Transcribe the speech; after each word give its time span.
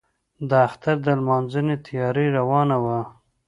د 0.49 0.51
اختر 0.67 0.95
د 1.05 1.07
لمانځنې 1.19 1.75
تیاري 1.85 2.27
روانه 2.37 2.77
وه. 2.83 2.99